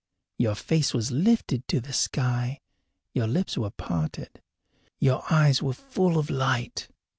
Your 0.39 0.55
face 0.55 0.95
was 0.95 1.11
lifted 1.11 1.67
to 1.67 1.79
the 1.79 1.93
sky, 1.93 2.59
your 3.13 3.27
lips 3.27 3.55
were 3.55 3.69
parted, 3.69 4.41
your 4.99 5.23
eyes 5.31 5.61
were 5.61 5.73
full 5.73 6.17
of 6.17 6.31
light. 6.31 6.87